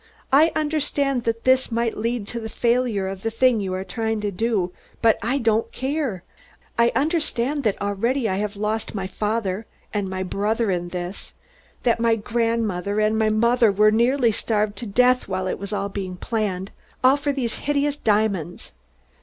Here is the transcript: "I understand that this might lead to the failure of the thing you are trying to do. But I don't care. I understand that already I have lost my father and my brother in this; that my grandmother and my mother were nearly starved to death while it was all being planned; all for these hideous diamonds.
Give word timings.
"I 0.33 0.51
understand 0.55 1.25
that 1.25 1.43
this 1.43 1.71
might 1.71 1.95
lead 1.95 2.25
to 2.25 2.39
the 2.39 2.49
failure 2.49 3.07
of 3.07 3.21
the 3.21 3.29
thing 3.29 3.59
you 3.59 3.75
are 3.75 3.83
trying 3.83 4.19
to 4.21 4.31
do. 4.31 4.73
But 4.99 5.19
I 5.21 5.37
don't 5.37 5.71
care. 5.71 6.23
I 6.75 6.91
understand 6.95 7.61
that 7.65 7.79
already 7.79 8.27
I 8.27 8.37
have 8.37 8.55
lost 8.55 8.95
my 8.95 9.05
father 9.05 9.67
and 9.93 10.09
my 10.09 10.23
brother 10.23 10.71
in 10.71 10.89
this; 10.89 11.33
that 11.83 11.99
my 11.99 12.15
grandmother 12.15 12.99
and 12.99 13.15
my 13.15 13.29
mother 13.29 13.71
were 13.71 13.91
nearly 13.91 14.31
starved 14.31 14.75
to 14.77 14.87
death 14.87 15.27
while 15.27 15.45
it 15.45 15.59
was 15.59 15.71
all 15.71 15.87
being 15.87 16.15
planned; 16.17 16.71
all 17.03 17.15
for 17.15 17.31
these 17.31 17.53
hideous 17.67 17.95
diamonds. 17.95 18.71